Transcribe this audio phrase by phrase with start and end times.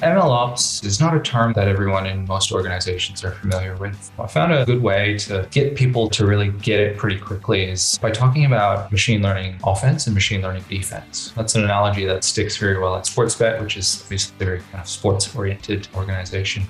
[0.00, 4.12] ML ops is not a term that everyone in most organizations are familiar with.
[4.16, 7.98] I found a good way to get people to really get it pretty quickly is
[7.98, 11.32] by talking about machine learning offense and machine learning defense.
[11.34, 14.82] That's an analogy that sticks very well at Sportsbet, which is obviously a very kind
[14.82, 16.62] of sports oriented organization.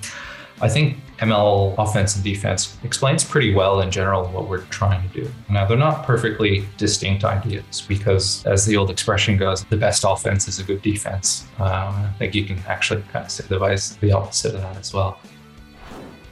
[0.61, 5.21] I think ML offense and defense explains pretty well in general what we're trying to
[5.21, 5.31] do.
[5.49, 10.47] Now, they're not perfectly distinct ideas because, as the old expression goes, the best offense
[10.47, 11.47] is a good defense.
[11.59, 14.77] Uh, I think you can actually kind of say the, vice, the opposite of that
[14.77, 15.19] as well.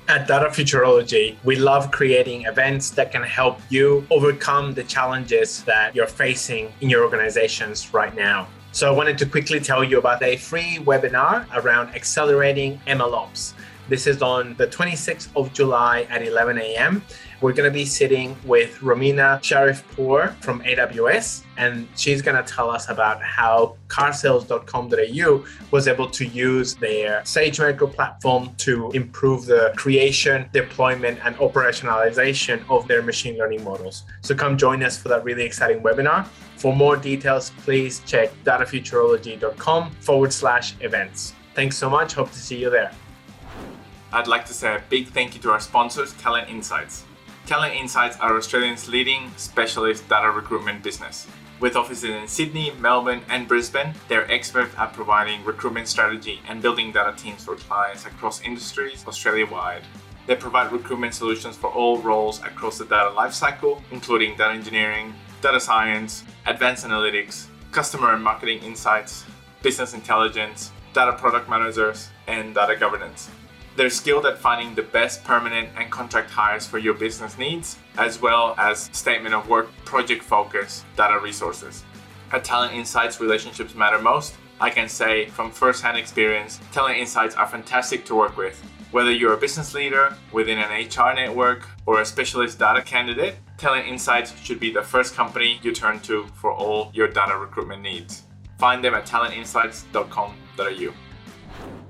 [0.09, 5.95] At Data Futurology, we love creating events that can help you overcome the challenges that
[5.95, 8.47] you're facing in your organizations right now.
[8.71, 13.53] So I wanted to quickly tell you about a free webinar around accelerating MLOps.
[13.89, 17.01] This is on the 26th of July at 11 a.m.
[17.39, 22.69] We're going to be sitting with Romina Sharifpour from AWS, and she's going to tell
[22.69, 30.49] us about how carsales.com.au was able to use their SageMaker platform to improve the creation,
[30.51, 34.03] deployment, and operationalization of their machine learning models.
[34.21, 36.27] So come join us for that really exciting webinar.
[36.57, 41.33] For more details, please check datafuturology.com forward slash events.
[41.53, 42.13] Thanks so much.
[42.13, 42.91] Hope to see you there.
[44.13, 47.03] I'd like to say a big thank you to our sponsors, Talent Insights.
[47.45, 51.27] Talent Insights are Australia's leading specialist data recruitment business.
[51.59, 56.93] With offices in Sydney, Melbourne, and Brisbane, they're experts at providing recruitment strategy and building
[56.93, 59.81] data teams for clients across industries Australia wide.
[60.25, 65.59] They provide recruitment solutions for all roles across the data lifecycle, including data engineering, data
[65.59, 69.25] science, advanced analytics, customer and marketing insights,
[69.61, 73.29] business intelligence, data product managers, and data governance.
[73.77, 78.19] They're skilled at finding the best permanent and contract hires for your business needs, as
[78.19, 81.83] well as statement of work, project focus, data resources.
[82.31, 84.33] At Talent Insights, relationships matter most.
[84.59, 88.59] I can say from first-hand experience, Talent Insights are fantastic to work with.
[88.89, 93.85] Whether you're a business leader within an HR network or a specialist data candidate, Talent
[93.85, 98.23] Insights should be the first company you turn to for all your data recruitment needs.
[98.57, 100.93] Find them at talentinsights.com.au.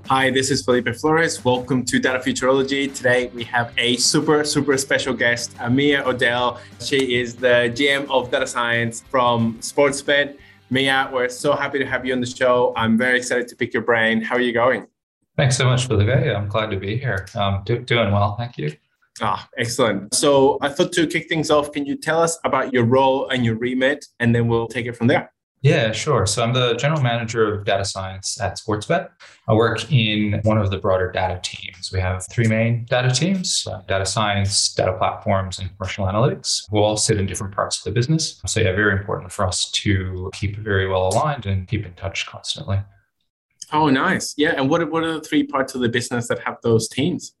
[0.08, 1.44] Hi, this is Felipe Flores.
[1.44, 2.94] Welcome to Data Futurology.
[2.94, 6.62] Today we have a super, super special guest, Mia Odell.
[6.80, 10.38] She is the GM of Data Science from Sportsbet.
[10.70, 12.72] Mia, we're so happy to have you on the show.
[12.74, 14.22] I'm very excited to pick your brain.
[14.22, 14.86] How are you going?
[15.36, 16.08] Thanks so much, Felipe.
[16.08, 17.26] I'm glad to be here.
[17.34, 18.74] Um, do, doing well, thank you.
[19.20, 20.14] Ah, excellent.
[20.14, 23.44] So I thought to kick things off, can you tell us about your role and
[23.44, 25.32] your remit, and then we'll take it from there?
[25.62, 26.24] Yeah, sure.
[26.24, 29.08] So I'm the general manager of data science at Sportsbet.
[29.48, 31.90] I work in one of the broader data teams.
[31.92, 36.78] We have three main data teams uh, data science, data platforms, and commercial analytics, who
[36.78, 38.40] all sit in different parts of the business.
[38.46, 42.26] So, yeah, very important for us to keep very well aligned and keep in touch
[42.26, 42.78] constantly.
[43.72, 44.34] Oh, nice.
[44.36, 44.54] Yeah.
[44.56, 47.34] And what, what are the three parts of the business that have those teams?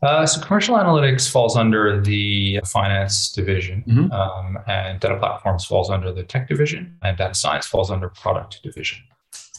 [0.00, 4.12] Uh, so commercial analytics falls under the finance division, mm-hmm.
[4.12, 8.62] um, and data platforms falls under the tech division, and data science falls under product
[8.62, 8.98] division.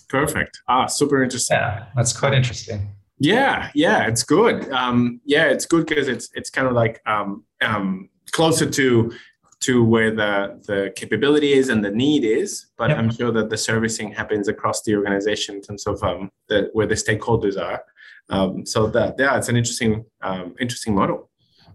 [0.07, 0.61] Perfect.
[0.67, 1.57] Ah, super interesting.
[1.57, 2.89] Yeah, that's quite interesting.
[3.19, 4.72] Yeah, yeah, it's good.
[4.72, 9.11] Um, yeah, it's good because it's it's kind of like um, um, closer to
[9.59, 12.67] to where the the capability is and the need is.
[12.77, 12.97] But yep.
[12.97, 16.88] I'm sure that the servicing happens across the organization in terms of um, the, where
[16.88, 17.83] the stakeholders are.
[18.29, 21.29] Um, so that yeah, it's an interesting um, interesting model.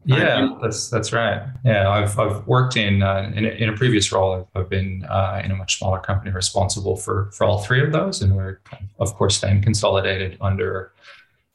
[0.06, 1.42] Yeah, that's that's right.
[1.64, 4.34] Yeah, I've I've worked in uh, in, a, in, a, previous role.
[4.34, 7.92] I've, I've been uh, in a much smaller company responsible for for all three of
[7.92, 8.60] those, and we're
[8.98, 10.92] of course then consolidated under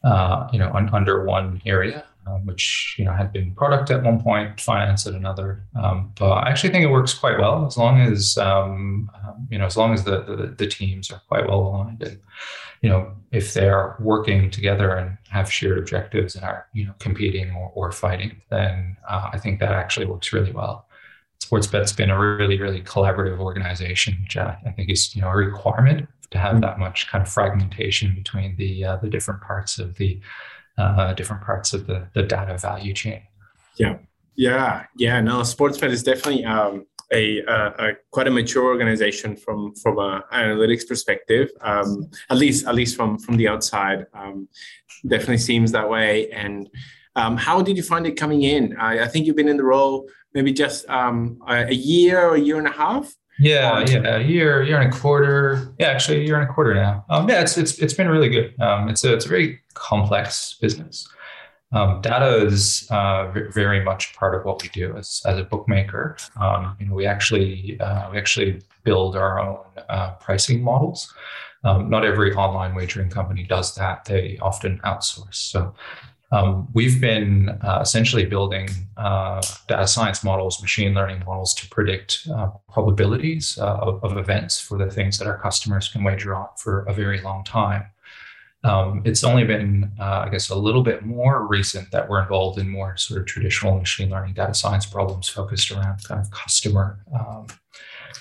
[0.03, 4.01] uh, you know un, under one area, um, which you know had been product at
[4.01, 5.63] one point, finance at another.
[5.75, 9.59] Um, but I actually think it works quite well as long as um, um you
[9.59, 12.19] know as long as the, the, the teams are quite well aligned and
[12.81, 17.51] you know, if they're working together and have shared objectives and are, you know, competing
[17.51, 20.87] or, or fighting, then uh, I think that actually works really well.
[21.43, 26.07] Sportsbet's been a really, really collaborative organization, which I think is, you know, a requirement
[26.31, 26.61] to have mm-hmm.
[26.61, 30.19] that much kind of fragmentation between the uh, the different parts of the
[30.77, 33.21] uh, different parts of the the data value chain.
[33.77, 33.97] Yeah,
[34.35, 35.21] yeah, yeah.
[35.21, 40.21] No, Sportsbet is definitely um, a, a, a, quite a mature organization from from an
[40.33, 41.49] analytics perspective.
[41.61, 44.47] Um, at least at least from from the outside, um,
[45.07, 46.29] definitely seems that way.
[46.31, 46.69] And
[47.15, 48.75] um, how did you find it coming in?
[48.77, 52.39] I, I, think you've been in the role maybe just um, a, year or a
[52.39, 53.13] year and a half.
[53.39, 55.73] Yeah, um, yeah, a year, year and a quarter.
[55.79, 57.05] Yeah, actually, a year and a quarter now.
[57.09, 58.53] Um, yeah, it's it's it's been really good.
[58.59, 61.07] it's a it's a very complex business.
[61.71, 66.17] Um, data is uh, very much part of what we do as, as a bookmaker.
[66.39, 71.13] Um, you know, we actually uh, we actually build our own uh, pricing models.
[71.63, 74.05] Um, not every online wagering company does that.
[74.05, 75.35] They often outsource.
[75.35, 75.75] So
[76.31, 82.27] um, we've been uh, essentially building uh, data science models, machine learning models to predict
[82.33, 86.83] uh, probabilities of, of, events for the things that our customers can wager on for
[86.83, 87.85] a very long time.
[88.63, 92.59] Um, it's only been, uh, I guess, a little bit more recent that we're involved
[92.59, 96.99] in more sort of traditional machine learning data science problems focused around kind of customer.
[97.17, 97.47] Um,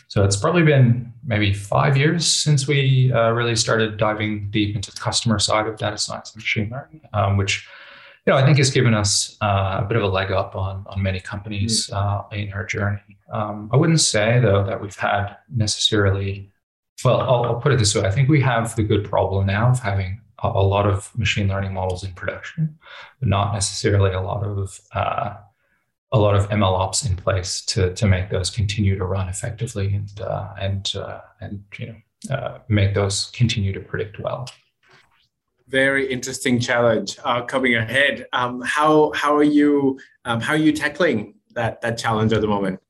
[0.07, 4.91] so it's probably been maybe five years since we uh, really started diving deep into
[4.91, 7.69] the customer side of data science and machine learning, um, which
[8.29, 10.85] you know, I think has given us uh, a bit of a leg up on
[10.89, 11.97] on many companies mm.
[11.97, 13.19] uh, in our journey.
[13.33, 16.51] Um, I wouldn't say though that we've had necessarily.
[17.05, 19.71] Well, I'll, I'll, put it this way: I think we have the good problem now
[19.71, 22.79] of having a, lot of machine learning models in production,
[23.21, 25.35] but not necessarily a lot of uh,
[26.13, 29.95] a lot of ML ops in place to to make those continue to run effectively
[29.95, 34.49] and uh, and uh, and you know uh, make those continue to predict well
[35.69, 38.27] very interesting challenge uh, coming ahead.
[38.33, 42.47] Um, how how are you um, how are you tackling that that challenge at the
[42.47, 42.81] moment?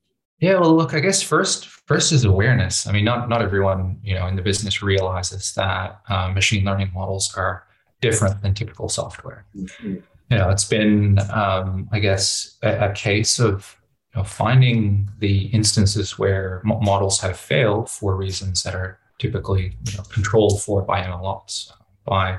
[0.40, 2.86] Yeah, well, look, I guess first first is awareness.
[2.86, 6.92] I mean, not not everyone you know in the business realizes that uh, machine learning
[6.94, 7.64] models are
[8.00, 9.44] different than typical software.
[9.56, 9.94] Mm-hmm.
[10.30, 13.76] You know, it's been um, I guess a, a case of
[14.14, 19.96] you know, finding the instances where models have failed for reasons that are typically you
[19.96, 21.72] know, controlled for by MLOps
[22.04, 22.38] by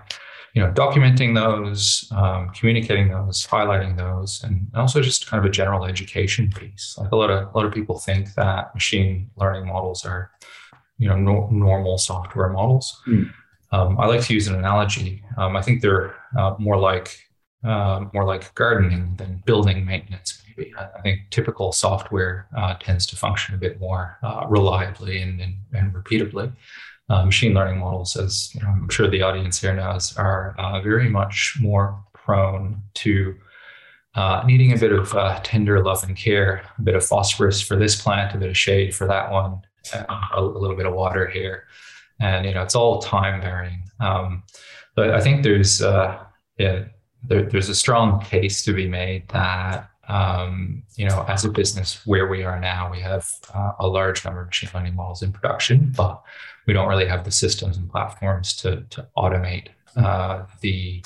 [0.53, 5.53] you know, documenting those, um, communicating those, highlighting those, and also just kind of a
[5.53, 6.95] general education piece.
[6.97, 10.31] Like a lot of a lot of people think that machine learning models are,
[10.97, 13.01] you know, no, normal software models.
[13.07, 13.31] Mm.
[13.71, 15.23] Um, I like to use an analogy.
[15.37, 17.15] Um, I think they're uh, more like
[17.63, 20.41] uh, more like gardening than building maintenance.
[20.57, 25.39] Maybe I, think typical software uh, tends to function a bit more uh, reliably and,
[25.41, 26.53] and, and repeatably
[27.09, 30.81] uh, machine learning models, as you know, I'm sure the audience here knows, are uh,
[30.81, 33.35] very much more prone to
[34.15, 37.75] uh, needing a bit of uh, tender love and care, a bit of phosphorus for
[37.75, 39.61] this plant, a bit of shade for that one,
[40.35, 41.63] a, little bit of water here,
[42.19, 43.83] and you know it's all time varying.
[43.99, 44.43] Um,
[44.95, 46.19] but I think there's uh,
[46.57, 46.85] yeah,
[47.23, 52.05] there, there's a strong case to be made that um, you know, as a business
[52.05, 55.31] where we are now, we have uh, a large number of machine learning models in
[55.31, 56.21] production, but
[56.65, 61.03] we don't really have the systems and platforms to, to automate uh, the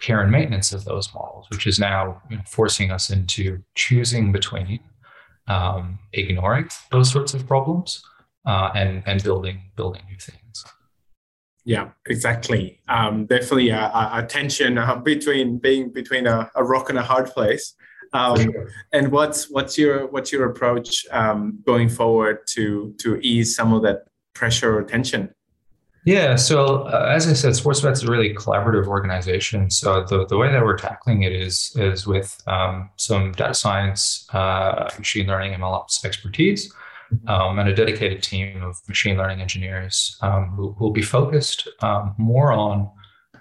[0.00, 4.30] care and maintenance of those models, which is now you know, forcing us into choosing
[4.30, 4.80] between
[5.48, 8.02] um, ignoring those sorts of problems
[8.46, 10.64] uh, and and building building new things.
[11.64, 12.80] Yeah, exactly.
[12.88, 17.26] Um, definitely a, a tension uh, between being between a, a rock and a hard
[17.26, 17.74] place.
[18.14, 18.68] Um, sure.
[18.92, 23.82] And what's what's your what's your approach um, going forward to to ease some of
[23.82, 25.34] that pressure or tension?
[26.06, 29.70] Yeah, so uh, as I said, Sportsbet is a really collaborative organization.
[29.70, 34.28] So the, the way that we're tackling it is is with um, some data science,
[34.34, 36.70] uh, machine learning, MLOps expertise,
[37.26, 42.14] um, and a dedicated team of machine learning engineers um, who will be focused um,
[42.18, 42.90] more on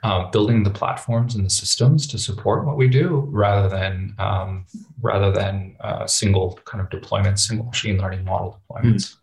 [0.04, 4.66] uh, building the platforms and the systems to support what we do rather than um,
[5.02, 9.16] rather than uh, single kind of deployments, single machine learning model deployments.
[9.16, 9.18] Mm.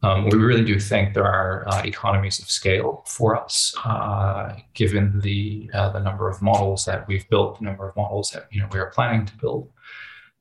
[0.00, 5.18] Um, we really do think there are uh, economies of scale for us, uh, given
[5.20, 8.60] the uh, the number of models that we've built, the number of models that you
[8.60, 9.68] know we are planning to build.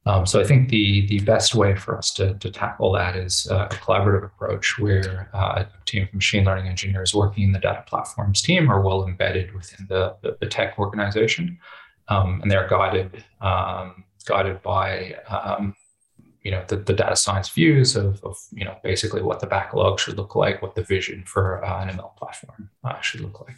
[0.07, 3.47] Um, so I think the the best way for us to, to tackle that is
[3.51, 7.59] uh, a collaborative approach where uh, a team of machine learning engineers working in the
[7.59, 11.59] data platforms team are well embedded within the, the, the tech organization,
[12.07, 15.75] um, and they're guided um, guided by um,
[16.41, 19.99] you know the, the data science views of, of you know basically what the backlog
[19.99, 23.57] should look like, what the vision for uh, an ML platform uh, should look like.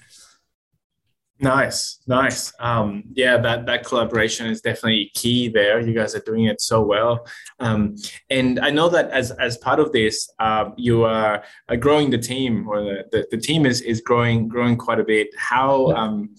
[1.41, 2.51] Nice, nice.
[2.59, 5.79] Um, yeah, that that collaboration is definitely key there.
[5.79, 7.25] You guys are doing it so well,
[7.59, 7.95] um,
[8.29, 11.41] and I know that as as part of this, uh, you are,
[11.79, 15.29] growing the team, or the, the, the, team is is growing growing quite a bit.
[15.37, 16.35] How um,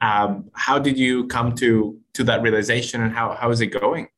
[0.00, 4.08] um, how did you come to to that realization, and how how is it going?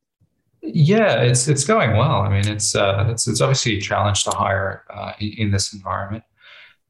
[0.63, 2.23] Yeah, it's it's going well.
[2.23, 5.75] I mean, it's uh, it's it's obviously a challenge to hire uh, in, in this
[5.75, 6.25] environment.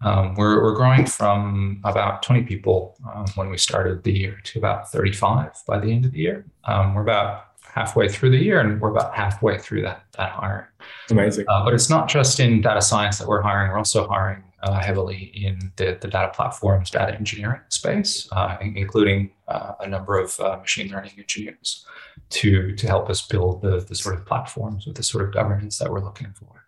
[0.03, 4.59] Um, we're, we're growing from about 20 people um, when we started the year to
[4.59, 6.45] about 35 by the end of the year.
[6.65, 10.67] Um, we're about halfway through the year and we're about halfway through that, that hiring.
[11.11, 11.47] Amazing.
[11.49, 14.81] Uh, but it's not just in data science that we're hiring, we're also hiring uh,
[14.81, 20.39] heavily in the, the data platforms, data engineering space, uh, including uh, a number of
[20.39, 21.87] uh, machine learning engineers
[22.31, 25.79] to, to help us build the, the sort of platforms with the sort of governance
[25.79, 26.67] that we're looking for.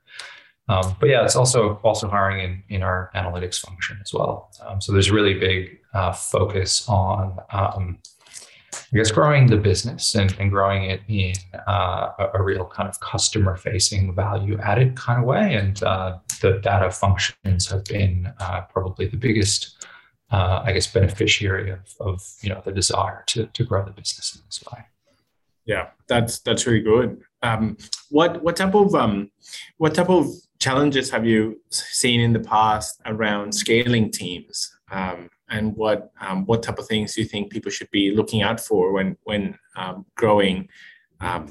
[0.69, 4.51] Um, but yeah, it's also also hiring in in our analytics function as well.
[4.67, 7.99] Um, so there's a really big uh, focus on um,
[8.93, 11.35] I guess growing the business and, and growing it in
[11.69, 15.55] uh, a, a, real kind of customer facing value added kind of way.
[15.55, 19.87] And uh, the data functions have been uh, probably the biggest,
[20.31, 24.35] uh, I guess, beneficiary of, of, you know the desire to, to grow the business
[24.35, 24.85] in this way.
[25.67, 27.23] Yeah, that's that's really good.
[27.43, 27.77] Um,
[28.11, 29.31] what what type of um,
[29.79, 30.27] what type of
[30.65, 34.57] challenges have you seen in the past around scaling teams?
[34.91, 38.41] Um, and what um, what type of things do you think people should be looking
[38.43, 40.69] out for when when um, growing
[41.21, 41.45] um,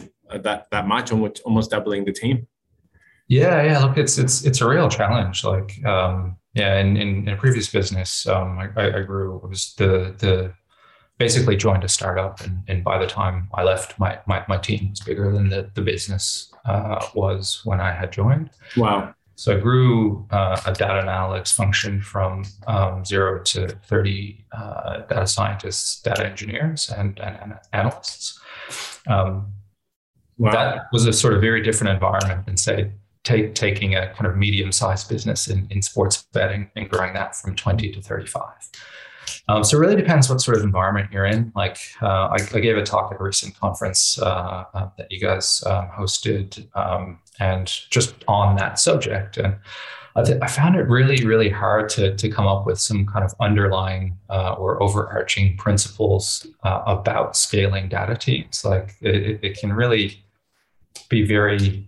[0.45, 2.47] that that much, almost almost doubling the team?
[3.27, 3.79] Yeah, yeah.
[3.83, 5.43] Look, it's it's it's a real challenge.
[5.43, 9.37] Like, um, yeah, in, in, in a previous business, um, I, I grew.
[9.43, 10.53] It was the the
[11.17, 14.89] basically joined a startup, and, and by the time I left, my my, my team
[14.89, 18.49] was bigger than the the business uh, was when I had joined.
[18.77, 19.13] Wow.
[19.35, 25.25] So I grew uh, a data analytics function from um, zero to 30 uh, data
[25.25, 28.39] scientists, data engineers, and, and, and analysts.
[29.07, 29.51] Um,
[30.37, 30.51] wow.
[30.51, 32.91] That was a sort of very different environment than, say,
[33.23, 37.35] take, taking a kind of medium sized business in, in sports betting and growing that
[37.35, 38.43] from 20 to 35.
[39.47, 41.51] Um, so it really depends what sort of environment you're in.
[41.55, 45.19] Like uh, I, I, gave a talk at a recent conference uh, uh, that you
[45.19, 49.37] guys um, hosted, um, and just on that subject.
[49.37, 49.55] And
[50.15, 53.25] I, th- I, found it really, really hard to to come up with some kind
[53.25, 58.63] of underlying uh, or overarching principles uh, about scaling data teams.
[58.63, 60.23] Like it, it can really
[61.09, 61.87] be very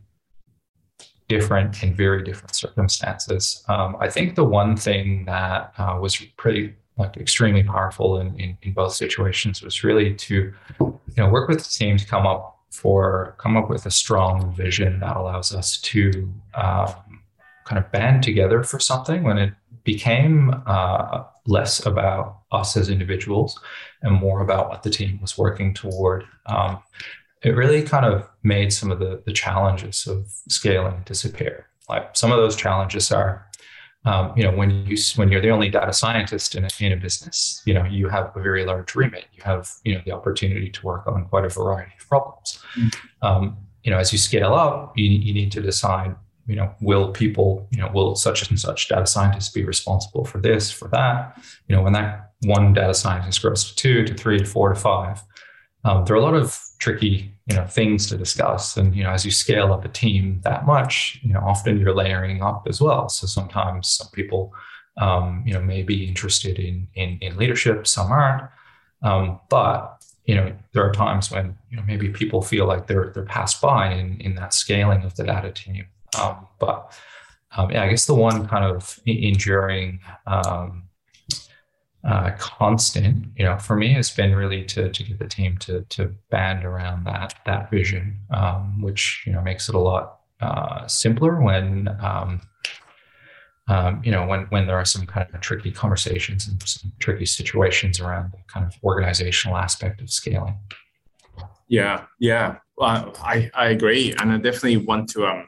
[1.28, 3.64] different in very different circumstances.
[3.68, 8.58] Um, I think the one thing that uh, was pretty like extremely powerful in, in,
[8.62, 9.62] in both situations.
[9.62, 13.70] Was really to you know work with the team to come up for come up
[13.70, 16.94] with a strong vision that allows us to um,
[17.66, 23.60] kind of band together for something when it became uh, less about us as individuals
[24.02, 26.26] and more about what the team was working toward.
[26.48, 26.80] Um,
[27.44, 31.68] it really kind of made some of the, the challenges of scaling disappear.
[31.88, 33.45] Like some of those challenges are
[34.06, 36.98] um, you know, when you when you're the only data scientist in a, in a
[36.98, 39.26] business, you know, you have a very large remit.
[39.34, 42.60] You have you know the opportunity to work on quite a variety of problems.
[42.78, 43.28] Mm-hmm.
[43.28, 46.16] Um, you know, as you scale up, you, you need to decide,
[46.48, 50.40] you know, will people, you know, will such and such data scientists be responsible for
[50.40, 51.40] this, for that?
[51.68, 54.76] You know, when that one data scientist grows to two, to three, to four, to
[54.76, 55.24] five,
[55.84, 58.78] um, there are a lot of tricky you know things to discuss.
[58.78, 61.94] And you know as you scale up a team that much you know often you're
[61.94, 63.10] layering up as well.
[63.10, 64.54] So sometimes some people
[64.98, 68.44] um, you know may be interested in in, in leadership some aren't.
[69.02, 73.12] Um, but you know there are times when you know maybe people feel like they're
[73.14, 75.86] they're passed by in in that scaling of the data team.
[76.20, 76.94] Um, but
[77.58, 80.84] um, yeah i guess the one kind of enduring um,
[82.06, 85.82] uh, constant, you know, for me has been really to to get the team to
[85.90, 90.86] to band around that that vision, um, which you know makes it a lot uh,
[90.88, 92.42] simpler when um,
[93.68, 97.26] um, you know when when there are some kind of tricky conversations and some tricky
[97.26, 100.60] situations around the kind of organizational aspect of scaling.
[101.68, 105.48] Yeah, yeah, I I agree, and I definitely want to um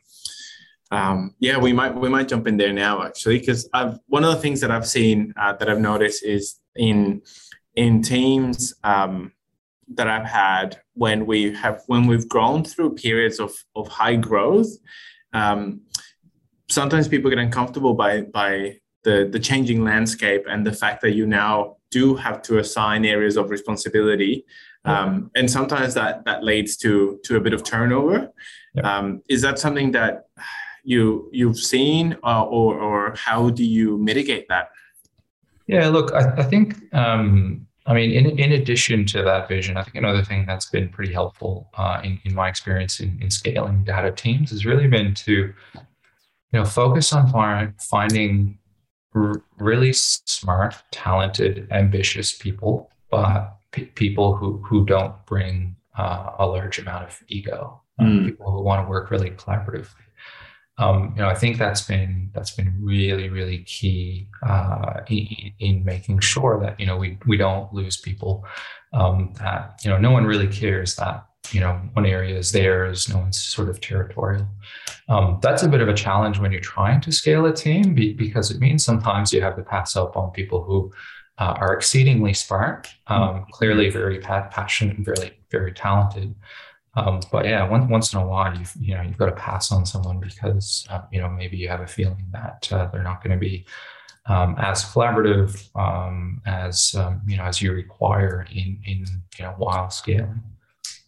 [0.92, 4.34] um, yeah, we might we might jump in there now actually because I've one of
[4.34, 7.22] the things that I've seen uh, that I've noticed is in
[7.76, 9.34] in teams um,
[9.96, 14.70] that I've had when we have when we've grown through periods of of high growth.
[15.34, 15.82] Um,
[16.70, 21.26] sometimes people get uncomfortable by by the the changing landscape and the fact that you
[21.26, 24.46] now do have to assign areas of responsibility
[24.84, 28.32] um, and sometimes that that leads to to a bit of turnover
[28.84, 30.26] um, is that something that
[30.88, 34.72] you you've seen, uh, or or how do you mitigate that?
[35.68, 39.84] Yeah, look, I, I think um, I mean, in, in addition to that vision, I
[39.84, 43.84] think another thing that's been pretty helpful uh, in, in my experience in, in scaling
[43.84, 45.54] data teams has really been to, you
[46.54, 48.58] know, focus on find, finding
[49.14, 56.46] r- really smart, talented, ambitious people, but p- people who who don't bring uh, a
[56.46, 58.26] large amount of ego, mm.
[58.26, 60.07] people who want to work really collaboratively
[60.80, 65.84] um, you know, I think that's been that's been really really key uh, in, in,
[65.84, 68.46] making sure that you know we we don't lose people.
[68.94, 73.10] Um, that you know, no one really cares that you know one area is theirs,
[73.10, 74.48] no one's sort of territorial.
[75.10, 78.14] Um, that's a bit of a challenge when you're trying to scale a team be,
[78.14, 80.92] because it means sometimes you have to pass up on people who
[81.40, 86.36] uh, are exceedingly smart, um, clearly very passionate and very very talented
[86.98, 89.72] Um, but yeah, once once in a while, you you know you've got to pass
[89.72, 93.24] on someone because uh, you know maybe you have a feeling that uh, they're not
[93.24, 93.66] going to be
[94.26, 99.06] um, as collaborative um, as um, you know as you require in in
[99.38, 100.42] you know while scaling.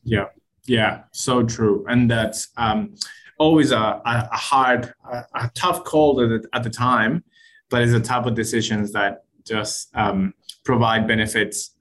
[0.03, 0.25] Yeah,
[0.67, 2.93] yeah, so true, and that's um,
[3.39, 7.23] always a, a hard, a, a, tough call at the, at the time,
[7.69, 11.75] but it's a type of decisions that just um, provide benefits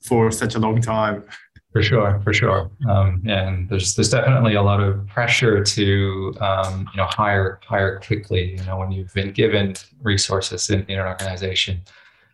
[0.00, 1.24] for such a long time.
[1.72, 2.68] For sure, for sure.
[2.88, 8.00] Um, and there's there's definitely a lot of pressure to um, you know hire hire
[8.00, 8.56] quickly.
[8.56, 11.80] You know, when you've been given resources in, in an organization,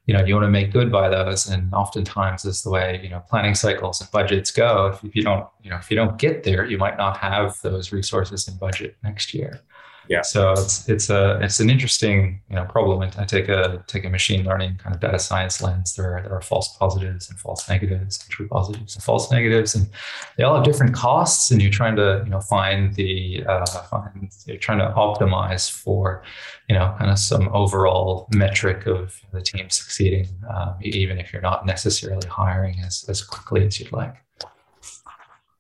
[0.07, 1.49] you know you want to make good by those.
[1.49, 4.87] And oftentimes, is the way you know planning cycles and budgets go.
[4.87, 7.61] If, if you don't you know if you don't get there, you might not have
[7.61, 9.61] those resources in budget next year.
[10.09, 10.23] Yeah.
[10.23, 13.03] So it's it's a it's an interesting you know problem.
[13.03, 15.95] And I take a take a machine learning kind of data science lens.
[15.97, 19.75] There are, there are false positives and false negatives, and true positives and false negatives,
[19.75, 19.89] and
[20.37, 21.51] they all have different costs.
[21.51, 26.23] And you're trying to you know find the uh, find you're trying to optimize for
[26.69, 31.43] you know kind of some overall metric of the team succeeding, um, even if you're
[31.43, 34.15] not necessarily hiring as as quickly as you'd like.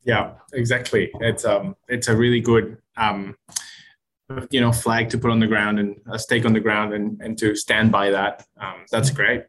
[0.04, 1.10] Yeah, exactly.
[1.20, 3.36] It's um it's a really good um
[4.50, 7.20] you know flag to put on the ground and a stake on the ground and,
[7.20, 8.44] and to stand by that.
[8.60, 9.44] Um, that's great.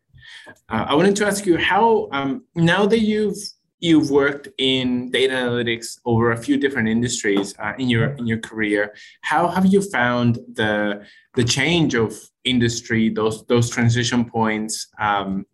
[0.70, 3.38] Uh, i wanted to ask you how um, now that you've
[3.80, 8.40] you've worked in data analytics over a few different industries uh, in your in your
[8.40, 11.06] career how have you found the
[11.36, 14.88] the change of industry those those transition points?
[15.00, 15.46] Um,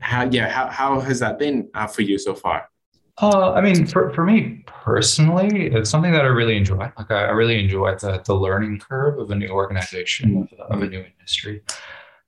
[0.00, 2.68] how yeah how, how has that been uh, for you so far
[3.20, 6.76] uh, I mean, for, for me personally, it's something that I really enjoy.
[6.76, 10.82] Like I, I really enjoy the, the learning curve of a new organization, of, of
[10.82, 11.62] a new industry.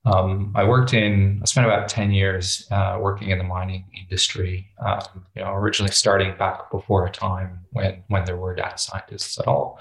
[0.07, 4.69] Um, I worked in, I spent about 10 years uh, working in the mining industry,
[4.85, 9.39] um, you know, originally starting back before a time when, when there were data scientists
[9.39, 9.79] at all.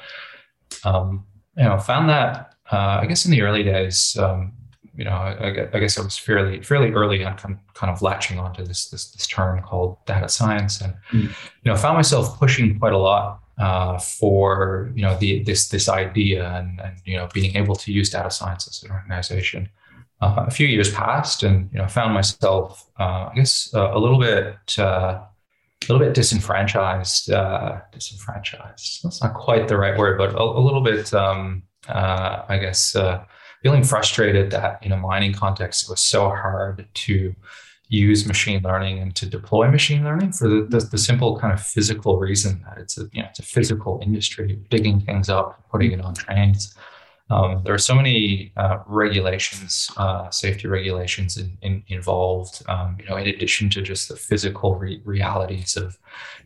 [0.86, 1.25] Um,
[1.57, 4.53] you know, found that, uh, I guess in the early days, um,
[4.95, 8.63] you know, I, I, guess I was fairly fairly early on kind of latching onto
[8.63, 11.24] this this, this term called data science, and mm.
[11.24, 15.89] you know, found myself pushing quite a lot uh, for you know the this this
[15.89, 19.70] idea and, and you know being able to use data science as an organization.
[20.22, 24.00] Uh, a few years passed, and you know, found myself, uh, I guess, uh, a
[24.00, 27.29] little bit uh, a little bit disenfranchised.
[27.29, 29.03] Uh, disenfranchised.
[29.03, 32.96] That's not quite the right word, but a, a little bit, um, I guess
[33.63, 37.33] feeling frustrated that in a mining context, it was so hard to
[37.87, 41.61] use machine learning and to deploy machine learning for the, the, the, simple kind of
[41.61, 45.91] physical reason that it's a you know it's a physical industry, digging things up, putting
[45.91, 46.75] it on trains.
[47.29, 52.62] Um, there are so many uh, regulations, uh, safety regulations in, in, involved.
[52.68, 55.98] Um, you know, in addition to just the physical re- realities of,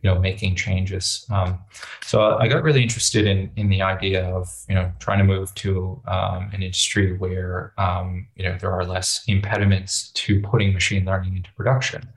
[0.02, 1.26] you know, making changes.
[1.32, 1.58] Um,
[2.04, 5.54] so I got really interested in in the idea of you know trying to move
[5.56, 11.06] to um, an industry where um, you know there are less impediments to putting machine
[11.06, 12.08] learning into production.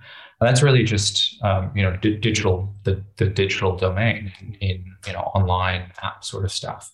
[0.40, 5.12] And that's really just um, you know d- digital the, the digital domain in, you
[5.12, 6.92] know online app sort of stuff.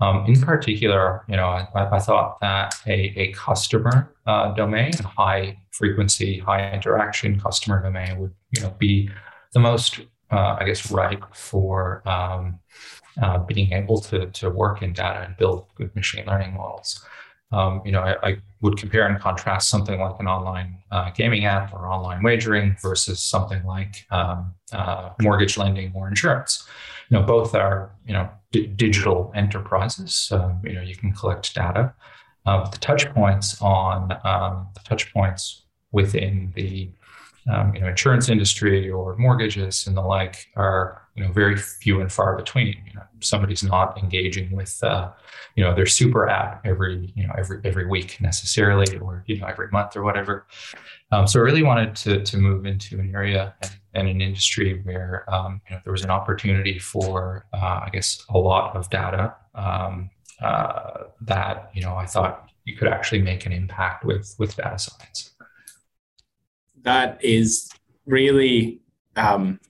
[0.00, 5.58] Um, in particular, you know, I, I thought that a, a customer uh, domain, high
[5.70, 9.08] frequency, high interaction customer domain would, you know, be
[9.52, 10.00] the most,
[10.32, 12.58] uh, I guess, ripe for um,
[13.22, 17.04] uh, being able to, to work in data and build good machine learning models.
[17.52, 21.44] Um, you know, I, I, would compare and contrast something like an online uh, gaming
[21.44, 26.66] app or online wagering versus something like um, uh, mortgage lending or insurance.
[27.08, 30.28] You know, both are you know d- digital enterprises.
[30.30, 31.92] Um, you know, you can collect data.
[32.46, 36.88] Uh, the touch points on um, the touch points within the
[37.50, 42.00] um, you know insurance industry or mortgages and the like are you know very few
[42.00, 42.68] and far between.
[42.86, 45.10] You know, somebody's not engaging with uh,
[45.56, 49.46] you know their super app every you know every every week necessarily or you know
[49.46, 50.46] every month or whatever.
[51.10, 54.80] Um, so I really wanted to to move into an area and, and an industry
[54.84, 58.88] where um, you know there was an opportunity for uh, I guess a lot of
[58.88, 64.34] data um, uh, that you know I thought you could actually make an impact with
[64.38, 65.30] with data science.
[66.82, 67.70] That is
[68.06, 68.80] really
[69.16, 69.60] um,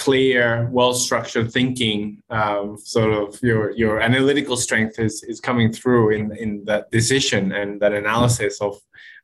[0.00, 6.24] clear, well-structured thinking, um, sort of your your analytical strength is is coming through in
[6.44, 8.74] in that decision and that analysis of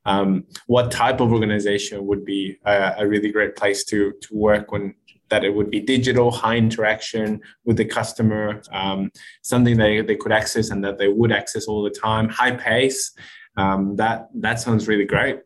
[0.05, 4.71] um, what type of organization would be a, a, really great place to to work
[4.71, 4.95] when
[5.31, 9.11] that it would be digital, high interaction with the customer, um,
[9.43, 13.13] something that they could access and that they would access all the time, high pace.
[13.57, 15.41] Um, that that sounds really great.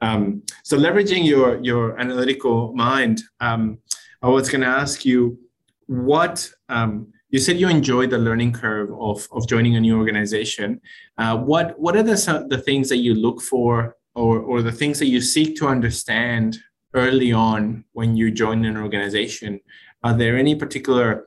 [0.00, 3.78] Um, so leveraging your your analytical mind, um,
[4.24, 5.38] I was going to ask you,
[5.86, 10.80] what um, you said you enjoy the learning curve of, of joining a new organization.
[11.18, 14.98] Uh, what what are the, the things that you look for or, or the things
[15.00, 16.56] that you seek to understand
[16.94, 19.60] early on when you join an organization?
[20.02, 21.26] Are there any particular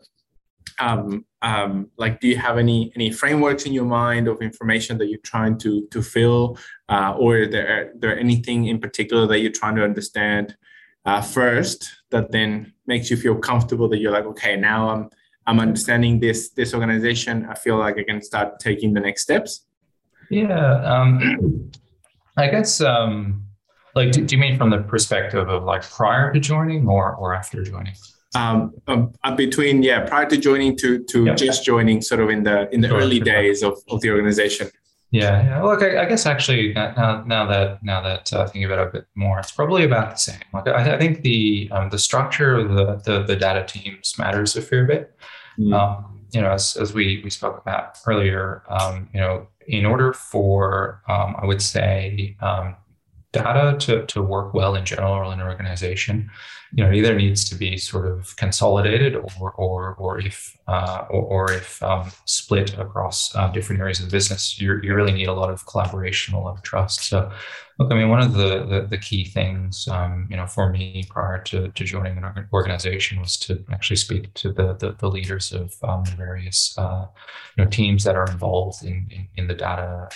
[0.80, 5.08] um, um, like do you have any any frameworks in your mind of information that
[5.08, 6.58] you're trying to to fill
[6.90, 10.58] uh, or there there anything in particular that you're trying to understand
[11.08, 15.10] uh, first that then makes you feel comfortable that you're like okay now i'm
[15.48, 17.48] i'm understanding this this organization.
[17.50, 19.66] I feel like i can start taking the next steps.
[20.30, 21.72] Yeah um,
[22.38, 23.46] i guess um,
[23.96, 27.34] like do, do you mean from the perspective of like prior to joining or or
[27.34, 27.96] after joining?
[28.36, 31.36] Um, um, uh, between yeah prior to joining to to yeah.
[31.36, 34.70] just joining sort of in the in the sure, early days of, of the organization
[35.12, 35.64] yeah, yeah.
[35.64, 38.92] Look, I, I guess actually now, now that now that uh, thinking about it a
[38.92, 40.40] bit more, it's probably about the same.
[40.54, 44.56] Like I, I think the um, the structure of the, the, the data teams matters
[44.56, 45.16] a fair bit.
[45.58, 45.74] Mm.
[45.74, 50.12] Um, you know, as as we we spoke about earlier, um, you know, in order
[50.14, 52.76] for um, I would say um,
[53.34, 56.30] data to to work well in general in an organization,
[56.74, 61.06] you know, it either needs to be sort of consolidated or or or if uh,
[61.10, 65.14] or, or, if um, split across uh, different areas of the business, you you really
[65.14, 67.06] need a lot of collaboration, a lot of trust.
[67.06, 67.32] So,
[67.80, 71.06] look, I mean, one of the the, the key things, um, you know, for me
[71.10, 75.54] prior to, to joining an organization was to actually speak to the the, the leaders
[75.54, 77.06] of um, the various uh,
[77.58, 80.10] you know teams that are involved in in, in the data.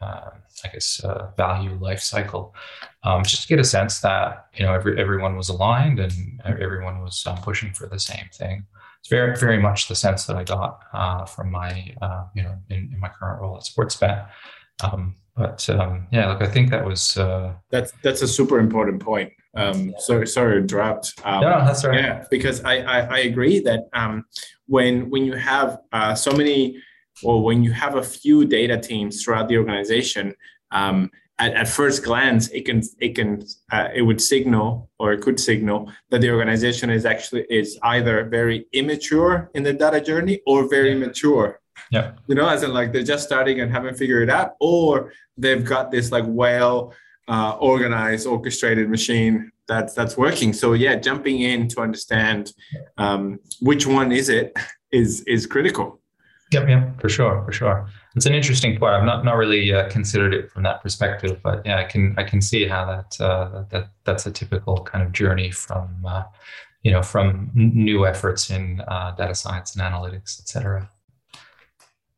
[0.00, 0.30] Um, uh,
[0.64, 2.54] I guess uh, value life cycle,
[3.02, 6.12] um, just to get a sense that you know every, everyone was aligned and
[6.44, 8.64] everyone was um, pushing for the same thing.
[9.00, 12.56] It's very very much the sense that I got uh, from my uh, you know
[12.70, 14.28] in, in, my current role at Sportsbet.
[14.82, 19.02] Um, but um, yeah, look, I think that was uh, that's that's a super important
[19.02, 19.32] point.
[19.56, 19.94] Um.
[19.98, 21.14] Sorry, sorry, dropped.
[21.24, 22.00] Um, no, that's right.
[22.00, 24.24] Yeah, because I I, I agree that um,
[24.66, 26.80] when when you have uh, so many
[27.22, 30.34] or when you have a few data teams throughout the organization,
[30.70, 35.20] um, at, at, first glance, it can it can uh, it would signal or it
[35.20, 40.40] could signal that the organization is actually is either very immature in the data journey
[40.46, 41.60] or very mature.
[41.90, 45.12] Yeah, you know, as in like they're just starting and haven't figured it out, or
[45.36, 46.94] they've got this like well
[47.26, 50.52] uh, organized, orchestrated machine that's that's working.
[50.52, 52.52] So yeah, jumping in to understand
[52.98, 54.56] um, which one is it
[54.92, 56.00] is is critical.
[56.54, 57.88] Yep, yep, for sure, for sure.
[58.14, 58.94] It's an interesting point.
[58.94, 62.22] I've not not really uh, considered it from that perspective, but yeah, I can I
[62.22, 66.22] can see how that uh, that that's a typical kind of journey from uh,
[66.82, 70.88] you know from new efforts in uh, data science and analytics, et cetera.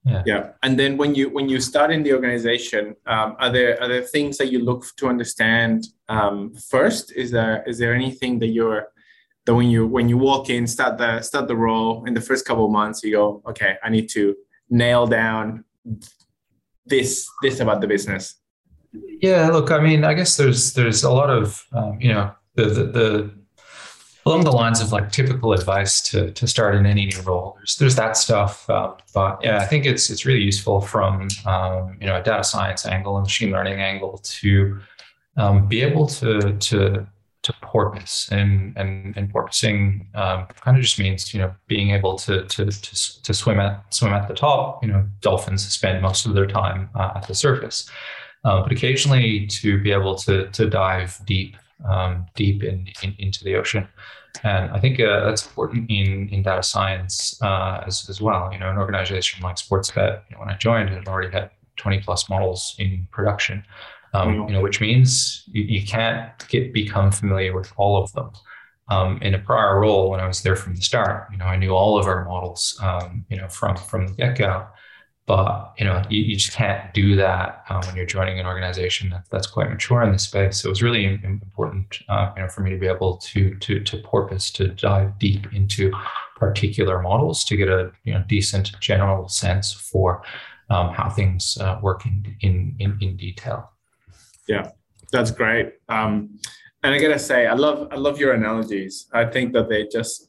[0.05, 0.23] Yeah.
[0.25, 3.89] yeah, and then when you when you start in the organization, um, are there are
[3.89, 7.11] there things that you look to understand um, first?
[7.13, 8.89] Is there is there anything that you're
[9.47, 12.45] that when you when you walk in, start the start the role in the first
[12.45, 14.35] couple of months, you go, okay, I need to
[14.69, 15.65] nail down
[16.85, 18.35] this this about the business.
[19.21, 22.65] Yeah, look, I mean, I guess there's there's a lot of um, you know the,
[22.65, 23.31] the the
[24.27, 27.55] along the lines of like typical advice to to start in any new role.
[27.59, 31.97] There's there's that stuff, uh, but yeah, I think it's it's really useful from um,
[32.01, 34.81] you know a data science angle and machine learning angle to
[35.37, 37.07] um, be able to to
[37.47, 38.29] to porpoise.
[38.33, 42.67] And and and porpoising um, kind of just means you know being able to to
[42.67, 46.47] to, to swim at swim at the top you know dolphins spend most of their
[46.47, 47.89] time uh, at the surface.
[48.45, 51.57] Uh, but occasionally to be able to to dive deep
[51.89, 53.87] um, deep in, in, into the ocean.
[54.43, 58.51] And I think uh, that's important in in data science uh, as as well.
[58.53, 62.01] You know an organization like Sportsbet you know, when I joined it already had 20
[62.01, 63.63] plus models in production
[64.17, 64.49] um, mm-hmm.
[64.49, 68.31] you know, which means you, you, can't get become familiar with all of them.
[68.89, 71.57] Um, in a prior role, when I was there from the start, you know, I
[71.57, 74.67] knew all of our models, um, you know, from from the get go.
[75.27, 79.11] But you know, you, you just can't do that uh, when you're joining an organization
[79.11, 80.63] that, that's quite mature in this space.
[80.63, 83.81] So it was really important, uh, you know, for me to be able to to
[83.81, 85.93] to porpoise to dive deep into
[86.37, 90.23] particular models to get a you know decent general sense for
[90.71, 93.73] um, how things uh, work in, in in in detail.
[94.47, 94.71] Yeah,
[95.13, 95.75] that's great.
[95.89, 96.39] Um,
[96.83, 99.09] and I gotta say, I love I love your analogies.
[99.13, 100.29] I think that they just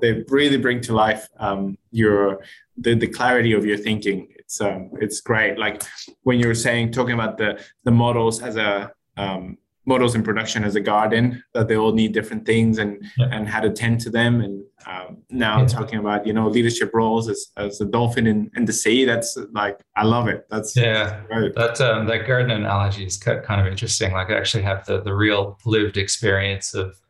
[0.00, 2.40] they really bring to life um, your
[2.76, 4.28] the, the clarity of your thinking.
[4.38, 5.58] It's um, it's great.
[5.58, 5.82] Like
[6.22, 10.64] when you were saying talking about the the models as a um, models in production
[10.64, 13.28] as a garden that they all need different things and yeah.
[13.30, 15.66] and how to tend to them and um, now yeah.
[15.66, 19.38] talking about you know leadership roles as, as a dolphin in, in the sea that's
[19.52, 21.54] like i love it that's yeah right.
[21.54, 25.14] that um, that garden analogy is kind of interesting like i actually have the the
[25.14, 27.00] real lived experience of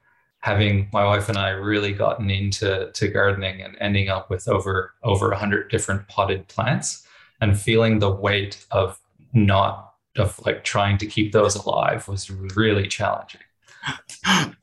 [0.41, 4.95] having my wife and I really gotten into to gardening and ending up with over
[5.03, 7.05] over 100 different potted plants
[7.41, 9.01] and feeling the weight of
[9.33, 13.41] not of like trying to keep those alive was really challenging.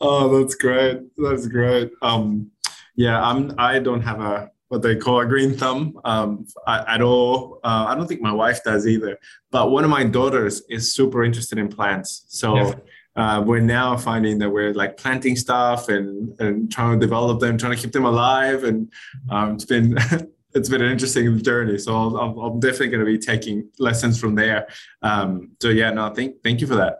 [0.02, 1.02] oh, that's great.
[1.18, 1.92] That's great.
[2.02, 2.52] Um,
[2.96, 3.54] yeah, I'm.
[3.58, 7.60] I don't have a what they call a green thumb um, at all.
[7.64, 9.20] Uh, I don't think my wife does either.
[9.52, 12.56] But one of my daughters is super interested in plants, so.
[12.56, 12.74] Yeah.
[13.16, 17.60] Uh, we're now finding that we're like planting stuff and, and trying to develop them,
[17.60, 18.92] trying to keep them alive, and
[19.30, 19.96] um, it's been
[20.56, 21.78] it's been an interesting journey.
[21.78, 24.68] So i am definitely going to be taking lessons from there.
[25.02, 27.00] Um, so yeah, no, thank thank you for that.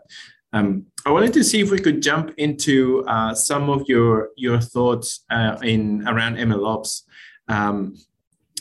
[0.52, 4.60] Um, I wanted to see if we could jump into uh, some of your your
[4.60, 7.02] thoughts uh, in around MLOps,
[7.48, 7.96] um,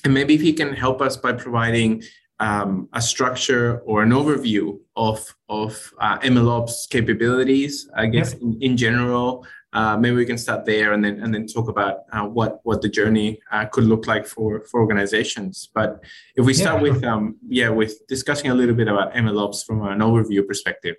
[0.03, 2.03] and maybe if you can help us by providing
[2.39, 7.89] um, a structure or an overview of of uh, MLOps capabilities.
[7.95, 11.47] I guess in, in, general, uh, maybe we can start there and then and then
[11.47, 15.69] talk about uh, what what the journey uh, could look like for for organizations.
[15.73, 16.03] But
[16.35, 16.91] if we start yeah.
[16.91, 20.95] with um, yeah with discussing a little bit about MLOps from an overview perspective.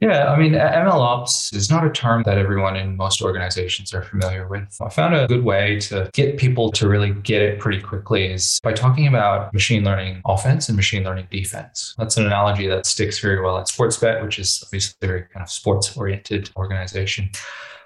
[0.00, 4.48] Yeah, I mean, MLOps is not a term that everyone in most organizations are familiar
[4.48, 4.74] with.
[4.80, 8.60] I found a good way to get people to really get it pretty quickly is
[8.62, 11.94] by talking about machine learning offense and machine learning defense.
[11.98, 15.42] That's an analogy that sticks very well at Sportsbet, which is obviously a very kind
[15.42, 17.28] of sports oriented organization.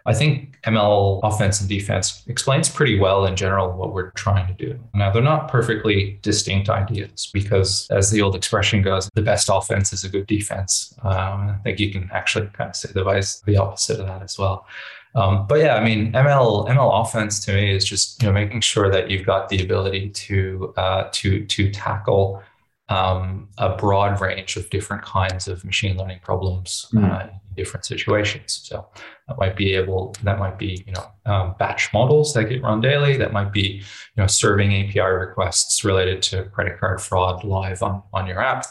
[0.06, 4.66] I think ML offense and defense explains pretty well in general what we're trying to
[4.66, 4.78] do.
[4.92, 9.94] Now, they're not perfectly distinct ideas because, as the old expression goes, the best offense
[9.94, 10.94] is a good defense.
[11.02, 14.22] Um, I think you can actually kind of say the, vice, the opposite of that
[14.22, 14.66] as well.
[15.14, 18.60] Um, but yeah, I mean, ML ML offense to me is just you know making
[18.62, 22.42] sure that you've got the ability to uh, to to tackle
[22.88, 27.08] um, a broad range of different kinds of machine learning problems mm.
[27.08, 28.60] uh, different situations.
[28.64, 28.86] So
[29.28, 32.80] that might be able, that might be, you know, um, batch models that get run
[32.80, 33.16] daily.
[33.16, 33.82] That might be, you
[34.16, 38.66] know, serving API requests related to credit card fraud live on, on your app.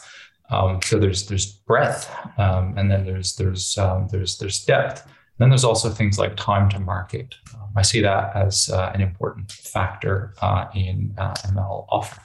[0.50, 5.06] Um, so there's there's breadth, um, and then there's there's um, there's there's depth.
[5.38, 7.34] Then there's also things like time to market.
[7.54, 12.23] Um, I see that as uh, an important factor uh, in uh, ML offense.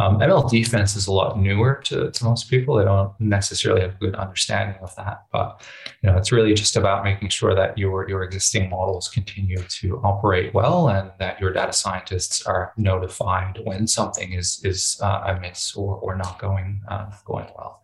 [0.00, 2.76] Um, ML defense is a lot newer to, to most people.
[2.76, 5.62] They don't necessarily have a good understanding of that, but
[6.02, 9.98] you know, it's really just about making sure that your your existing models continue to
[9.98, 15.76] operate well, and that your data scientists are notified when something is is uh, amiss
[15.76, 17.82] or or not going uh, going well.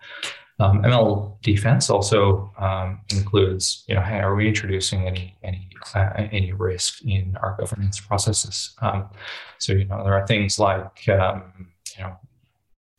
[0.58, 6.12] Um, ML defense also um, includes, you know, hey, are we introducing any any uh,
[6.32, 8.74] any risk in our governance processes?
[8.80, 9.10] Um,
[9.58, 12.16] so you know, there are things like um, you know,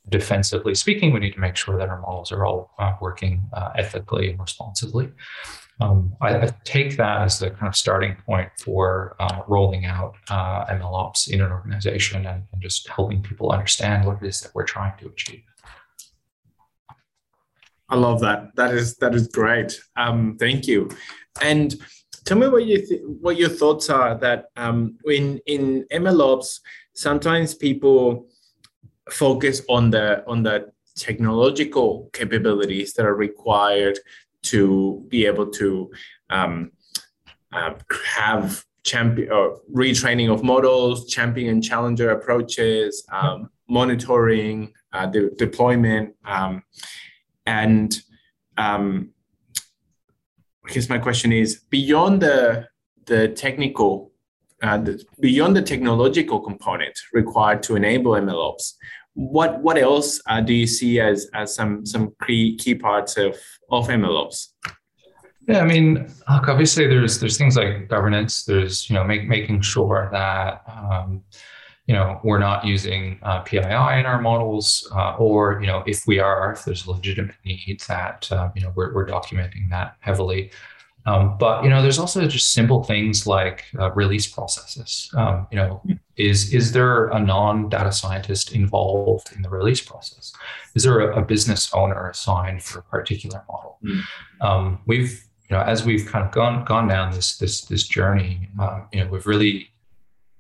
[0.10, 3.72] defensively speaking, we need to make sure that our models are all uh, working uh,
[3.78, 5.12] ethically and responsibly.
[5.80, 10.16] Um, I, I, take that as the kind of starting point for uh, rolling out
[10.28, 14.56] uh, MLOps in an organization and, and, just helping people understand what it is that
[14.56, 15.44] we're trying to achieve.
[17.90, 18.56] I love that.
[18.56, 19.80] That is that is great.
[19.96, 20.90] Um, thank you.
[21.44, 21.76] And
[22.26, 26.60] tell me what you th- what your thoughts are that um, in in MLOps
[26.96, 28.28] sometimes people
[29.12, 34.00] focus on the on the technological capabilities that are required
[34.42, 35.92] to be able to
[36.30, 36.72] um,
[37.54, 37.74] uh,
[38.16, 46.16] have champion or retraining of models, champion and challenger approaches, um, monitoring, uh, de- deployment,
[46.26, 46.64] um,
[47.46, 48.02] and
[48.58, 49.12] um,
[50.68, 52.68] I guess my question is beyond the
[53.06, 54.12] the technical,
[54.64, 58.74] uh, the, beyond the technological component required to enable MLOps,
[59.14, 63.36] what what else uh, do you see as as some some key key parts of
[63.72, 64.50] of MLOps?
[65.48, 68.44] Yeah, I mean, obviously there's there's things like governance.
[68.44, 71.24] There's you know make, making sure that um,
[71.88, 76.06] you know we're not using uh, PII in our models, uh, or you know if
[76.06, 79.96] we are, if there's a legitimate need, that uh, you know we're, we're documenting that
[80.00, 80.52] heavily.
[81.08, 85.10] Um, but you know, there's also just simple things like uh, release processes.
[85.16, 85.82] Um, you know,
[86.18, 90.34] is is there a non-data scientist involved in the release process?
[90.76, 93.78] Is there a, a business owner assigned for a particular model?
[93.84, 94.02] Mm.
[94.42, 98.50] Um, we've you know, as we've kind of gone gone down this this this journey,
[98.60, 99.70] um, you know, we've really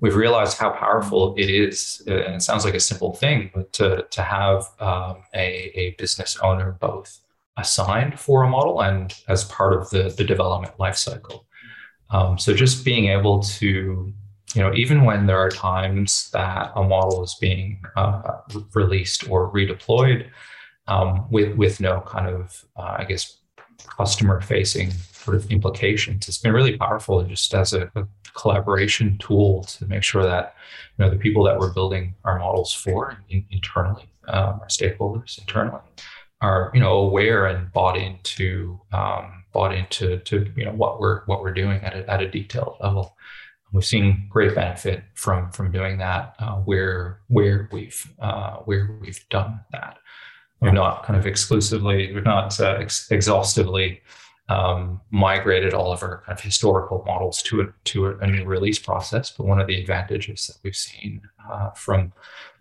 [0.01, 4.05] we've realized how powerful it is, and it sounds like a simple thing, but to
[4.11, 7.21] to have um, a a business owner both
[7.57, 11.41] assigned for a model and as part of the, the development lifecycle.
[12.09, 14.13] Um, so just being able to,
[14.53, 18.21] you know, even when there are times that a model is being uh,
[18.73, 20.27] released or redeployed
[20.87, 23.39] um, with with no kind of, uh, I guess,
[23.79, 26.27] customer facing sort of implications.
[26.27, 30.53] It's been really powerful just as a, a, collaboration tool to make sure that
[30.95, 35.39] you know the people that we're building our models for in, internally, um, our stakeholders
[35.39, 35.81] internally,
[36.41, 41.23] are you know aware and bought into um, bought into to you know what we're
[41.25, 43.15] what we're doing at a, at a detailed level.
[43.73, 49.27] We've seen great benefit from from doing that uh, where where we've uh, where we've
[49.29, 49.97] done that.
[50.59, 54.01] We've not kind of exclusively, we've not uh, ex- exhaustively
[54.49, 58.79] um, migrated all of our kind of historical models to a, to a, new release
[58.79, 59.29] process.
[59.29, 62.13] But one of the advantages that we've seen uh, from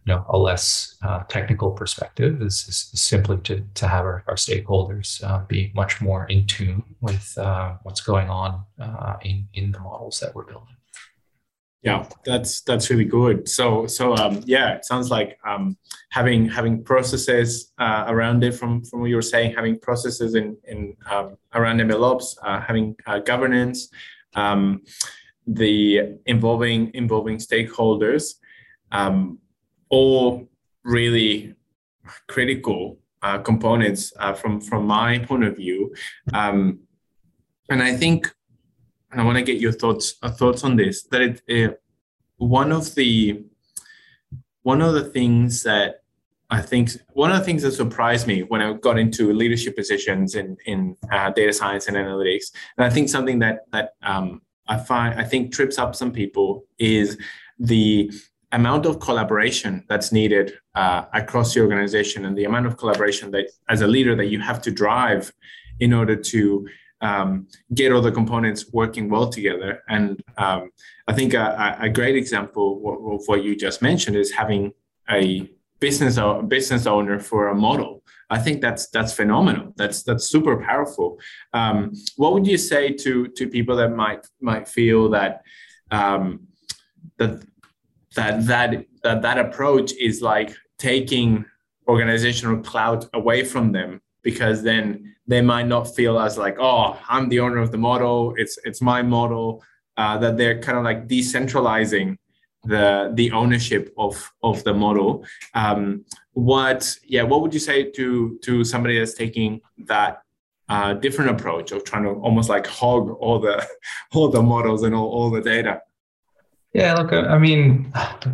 [0.05, 4.35] you know a less uh, technical perspective is, is, simply to to have our, our
[4.35, 9.71] stakeholders uh, be much more in tune with uh, what's going on uh, in in
[9.71, 10.76] the models that we're building.
[11.87, 13.49] Yeah, that's that's really good.
[13.49, 15.77] So so um, yeah, it sounds like um,
[16.11, 20.57] having having processes uh, around it from from what you were saying, having processes in
[20.65, 23.89] in um, around MLOps, uh, having uh, governance,
[24.35, 24.83] um,
[25.47, 28.35] the involving involving stakeholders,
[28.91, 29.39] um,
[29.89, 30.49] all
[30.83, 31.55] really
[32.27, 35.95] critical uh, components uh, from from my point of view.
[36.35, 36.81] Um,
[37.71, 38.33] and I think
[39.21, 41.05] I want to get your thoughts uh, thoughts on this.
[41.05, 41.75] That it, uh,
[42.39, 43.45] one of the
[44.63, 46.03] one of the things that
[46.51, 50.35] I think one of the things that surprised me when I got into leadership positions
[50.35, 54.77] in in uh, data science and analytics, and I think something that that um, I
[54.77, 57.19] find I think trips up some people is
[57.59, 58.11] the
[58.53, 63.51] amount of collaboration that's needed uh, across the organization and the amount of collaboration that
[63.69, 65.33] as a leader that you have to drive
[65.81, 66.67] in order to
[67.01, 69.83] um, get all the components working well together.
[69.89, 70.71] And um,
[71.07, 74.73] I think a, a, great example of what you just mentioned is having
[75.11, 78.03] a business business owner for a model.
[78.31, 79.73] I think that's that's phenomenal.
[79.77, 81.19] That's that's super powerful.
[81.53, 85.43] Um, what would you say to to people that might might feel that
[85.91, 86.49] um,
[87.19, 87.43] that
[88.17, 91.45] that that that that approach is like taking
[91.87, 97.29] organizational cloud away from them because then they might not feel as like, oh, I'm
[97.29, 98.35] the owner of the model.
[98.37, 99.63] It's it's my model.
[99.97, 102.19] Uh, that they're kind of like decentralizing
[102.65, 105.25] the the ownership of of the model.
[105.55, 110.23] Um, what yeah, what would you say to to somebody that's taking that
[110.69, 113.65] uh, different approach of trying to almost like hog all the
[114.13, 115.83] all the models and all, all the data?
[116.77, 117.91] Yeah, look, I mean,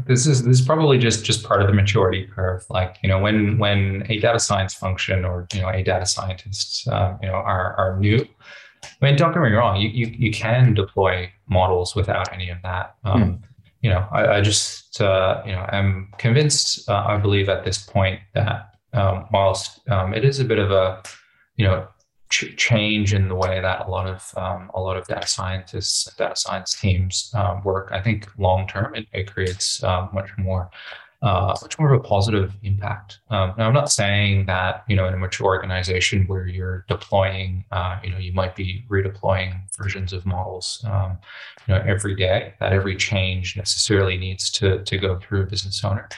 [0.09, 2.65] this is this is probably just just part of the maturity curve.
[2.69, 6.89] Like, you know, when when a data science function or you know a data scientist,
[6.89, 8.27] uh, you know, are are new.
[8.83, 12.59] I mean, don't get me wrong, you you, you can deploy models without any of
[12.65, 12.97] that.
[13.05, 13.43] Um, mm.
[13.81, 16.89] You know, I, I just uh, you know I'm convinced.
[16.89, 20.73] Uh, I believe at this point that um, whilst um, it is a bit of
[20.73, 21.01] a
[21.55, 21.87] you know
[22.33, 26.13] ch- change in the way that a lot of um, a lot of data scientists,
[26.15, 27.91] data science teams um, work.
[27.93, 30.71] I think long term it, it, creates uh, much more.
[31.23, 33.21] Uh, much more of a positive impact.
[33.31, 37.65] Um, now, I'm not saying that you know in a mature organization where you're deploying,
[37.71, 41.17] uh, you know, you might be redeploying versions of models, um,
[41.69, 42.55] you know, every day.
[42.59, 46.09] That every change necessarily needs to to go through a business owner.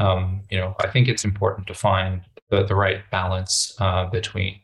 [0.00, 4.58] Um, you know, I think it's important to find the, the right balance uh, between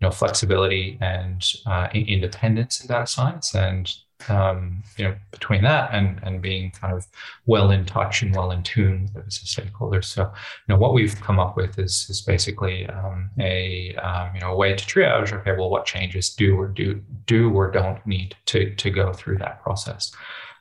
[0.00, 3.94] you know flexibility and uh, independence in data science and
[4.28, 7.06] um, you know between that and and being kind of
[7.46, 11.20] well in touch and well in tune with the stakeholders so you know what we've
[11.20, 15.32] come up with is is basically um, a um, you know a way to triage
[15.32, 19.38] okay well what changes do or do do or don't need to to go through
[19.38, 20.12] that process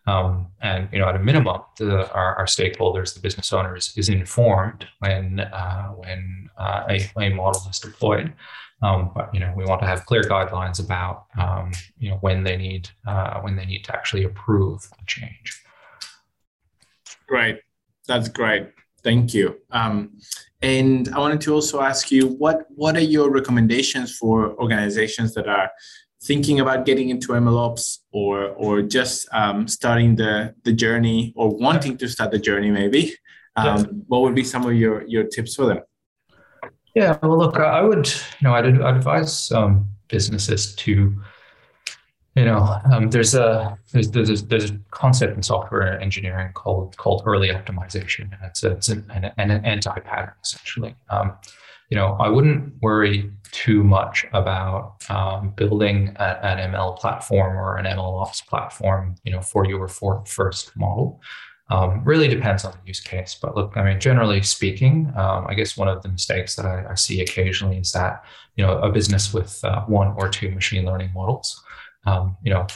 [0.07, 4.07] um, and you know, at a minimum, the, our, our, stakeholders, the business owners, is
[4.07, 8.31] informed when uh, when uh, a, a model is deployed.
[8.81, 12.43] Um, but you know, we want to have clear guidelines about um, you know when
[12.43, 15.63] they need uh, when they need to actually approve the change.
[17.27, 17.59] Great,
[18.07, 18.69] that's great.
[19.03, 19.57] Thank you.
[19.71, 20.19] Um,
[20.61, 25.47] and I wanted to also ask you what what are your recommendations for organizations that
[25.47, 25.71] are
[26.23, 31.97] thinking about getting into MLOps or or just um, starting the the journey or wanting
[31.97, 33.15] to start the journey maybe?
[33.55, 35.79] Um, what would be some of your your tips for them?
[36.97, 41.13] Yeah, well, look, I would, you know, I'd, I'd advise um, businesses to,
[42.35, 47.21] you know, um, there's a there's, there's there's a concept in software engineering called called
[47.27, 50.95] early optimization, and it's a, it's an, an, an anti-pattern essentially.
[51.11, 51.33] Um,
[51.91, 57.77] you know, I wouldn't worry too much about um, building a, an ML platform or
[57.77, 61.21] an ML ops platform, you know, for your for first model.
[61.69, 63.37] Um, really depends on the use case.
[63.41, 66.85] But look, I mean, generally speaking, um, I guess one of the mistakes that I,
[66.91, 68.23] I, see occasionally is that
[68.55, 71.61] you know a business with uh, one or two machine learning models,
[72.05, 72.67] um, you know,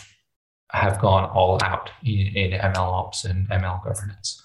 [0.71, 4.41] have gone all out in, in ML ops and ML governance.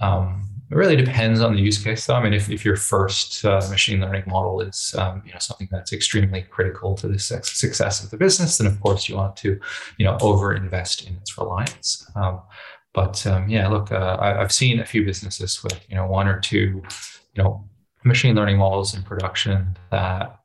[0.00, 2.14] Um, it really depends on the use case, though.
[2.14, 5.68] I mean, if, if your first uh, machine learning model is um, you know something
[5.70, 9.58] that's extremely critical to the success of the business, then of course you want to
[9.96, 12.06] you know over invest in its reliance.
[12.98, 16.26] But um, yeah, look, uh, I, have seen a few businesses with you know one
[16.26, 16.82] or two
[17.34, 17.64] you know
[18.02, 20.40] machine learning models in production that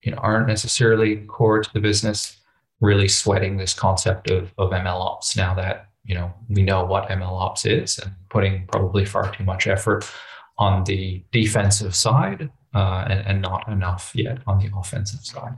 [0.00, 2.40] you know aren't necessarily core to the business,
[2.80, 7.10] really sweating this concept of of ML ops now that you know we know what
[7.10, 10.10] ML ops is and putting probably far too much effort
[10.56, 15.56] on the defensive side uh, and, and not enough yet on the offensive side.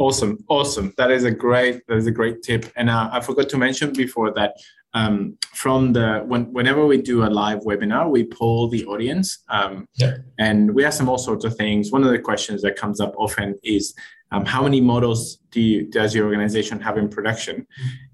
[0.00, 0.94] Awesome, awesome.
[0.96, 2.64] That is a great that is a great tip.
[2.74, 4.54] And uh, I forgot to mention before that
[4.94, 9.86] um, from the when, whenever we do a live webinar, we poll the audience, um,
[9.96, 10.16] yeah.
[10.38, 11.92] and we ask them all sorts of things.
[11.92, 13.94] One of the questions that comes up often is,
[14.32, 17.66] um, how many models do you, does your organization have in production?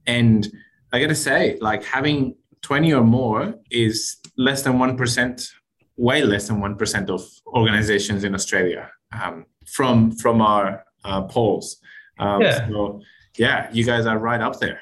[0.09, 0.53] And
[0.93, 5.49] I got to say, like having 20 or more is less than 1%,
[5.97, 8.91] way less than 1% of organizations in Australia
[9.22, 11.76] um, from, from our uh, polls.
[12.18, 12.68] Um, yeah.
[12.68, 13.00] So,
[13.36, 14.80] yeah, you guys are right up there.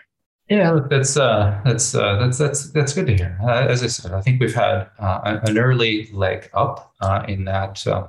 [0.49, 3.39] Yeah, look, that's uh, that's uh, that's that's that's good to hear.
[3.43, 7.45] Uh, as I said, I think we've had uh, an early leg up uh, in
[7.45, 7.87] that.
[7.87, 8.09] Uh,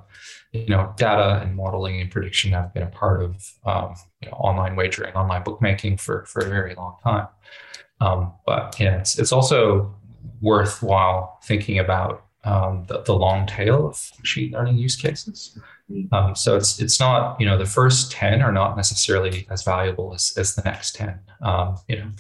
[0.52, 4.38] you know, data and modeling and prediction have been a part of um, you know,
[4.38, 7.28] online wagering, online bookmaking for for a very long time.
[8.02, 9.96] Um, but yeah, it's it's also
[10.42, 15.58] worthwhile thinking about um, the, the long tail of machine learning use cases.
[16.12, 20.14] Um, so it's it's not you know the first ten are not necessarily as valuable
[20.16, 21.20] as, as the next ten.
[21.42, 22.12] Um, you know,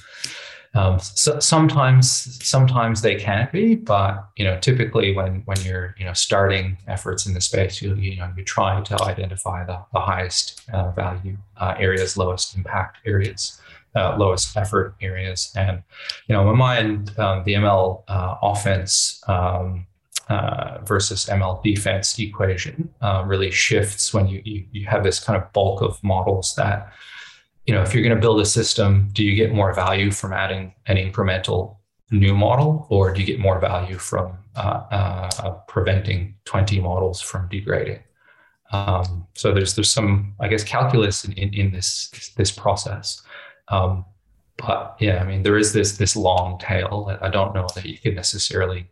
[0.75, 2.07] um, so sometimes
[2.45, 7.25] sometimes they can be, but you know typically when when you're you know starting efforts
[7.25, 11.37] in the space, you you know you try to identify the, the highest uh, value
[11.57, 13.59] uh, areas, lowest impact areas.
[13.97, 15.81] Uh, lowest effort areas, and
[16.27, 19.87] you know, in my mind, um, the ML uh, offense um,
[20.29, 25.41] uh, versus ML defense equation uh, really shifts when you, you, you have this kind
[25.41, 26.91] of bulk of models that
[27.65, 30.33] you know if you're going to build a system do you get more value from
[30.33, 31.77] adding an incremental
[32.11, 37.47] new model or do you get more value from uh, uh preventing 20 models from
[37.49, 37.99] degrading?
[38.71, 43.21] Um, so there's there's some I guess calculus in, in, in this this process.
[43.67, 44.05] Um,
[44.57, 47.15] but yeah I mean there is this this long tail.
[47.21, 48.89] I don't know that you can necessarily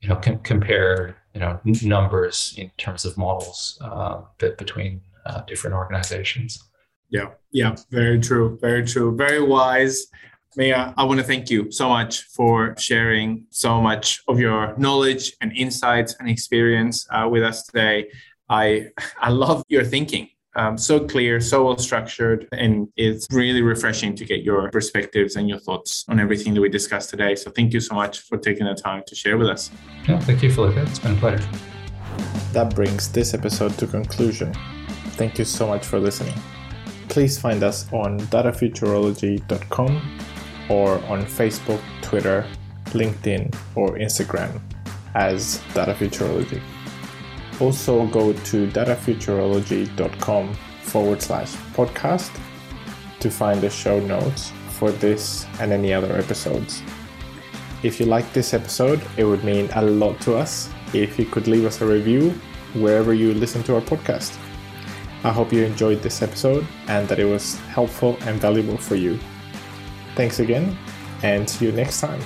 [0.00, 5.74] you know com- compare you know numbers in terms of models uh, between uh, different
[5.76, 6.62] organizations.
[7.10, 10.06] Yeah, yeah, very true, very true, very wise.
[10.56, 15.32] Mia, I want to thank you so much for sharing so much of your knowledge
[15.40, 18.08] and insights and experience uh, with us today.
[18.48, 18.88] I
[19.20, 24.24] I love your thinking um, so clear, so well structured, and it's really refreshing to
[24.24, 27.34] get your perspectives and your thoughts on everything that we discussed today.
[27.36, 29.70] So thank you so much for taking the time to share with us.
[30.08, 30.76] Yeah, thank you, Felipe.
[30.76, 31.48] It's been a pleasure.
[32.52, 34.52] That brings this episode to conclusion.
[35.12, 36.34] Thank you so much for listening.
[37.08, 40.18] Please find us on datafuturology.com
[40.68, 42.46] or on Facebook, Twitter,
[42.86, 44.60] LinkedIn, or Instagram
[45.14, 46.60] as Data Futurology.
[47.60, 52.30] Also, go to datafuturology.com forward slash podcast
[53.20, 56.82] to find the show notes for this and any other episodes.
[57.82, 61.46] If you like this episode, it would mean a lot to us if you could
[61.46, 62.30] leave us a review
[62.74, 64.38] wherever you listen to our podcast.
[65.22, 69.18] I hope you enjoyed this episode and that it was helpful and valuable for you.
[70.14, 70.76] Thanks again,
[71.22, 72.20] and see you next time.